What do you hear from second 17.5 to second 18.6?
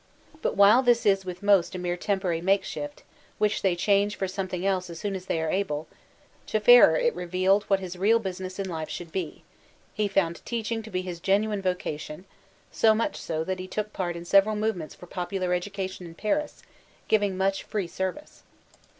free service.